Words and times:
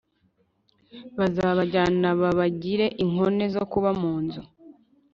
bazabajyana 1.17 2.09
babagire 2.21 2.85
inkone 3.03 3.43
zo 3.55 3.63
kuba 3.71 3.89
mu 4.01 4.13
nzu 4.23 4.41